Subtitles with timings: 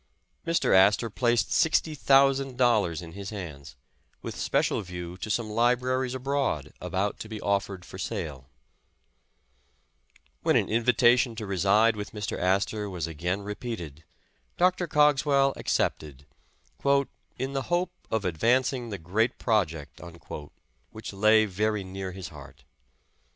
[0.47, 0.75] Mr.
[0.75, 3.75] Astor placed sixty thousand dol lars in his hands,
[4.23, 8.47] with special view to some libraries abroad about to be offered for sale.
[10.43, 12.39] 294 The Astor Library When an invitation to reside with Mr.
[12.39, 14.03] Astor was again repeated,
[14.57, 14.87] Dr.
[14.87, 16.25] Cogswell accepted,
[16.83, 20.01] ''in the hope of advancing the great project"
[20.89, 22.63] which lay very near his heart.